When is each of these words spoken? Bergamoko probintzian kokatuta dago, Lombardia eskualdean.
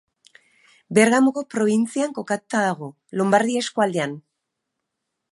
Bergamoko 0.97 1.43
probintzian 1.55 2.15
kokatuta 2.15 2.61
dago, 2.69 2.89
Lombardia 3.21 3.61
eskualdean. 3.65 4.17